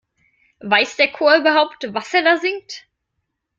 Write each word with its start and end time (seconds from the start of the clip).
Weiß 0.61 0.97
der 0.97 1.11
Chor 1.11 1.35
überhaupt, 1.35 1.85
was 1.93 2.11
er 2.15 2.23
da 2.23 2.37
singt? 2.37 2.87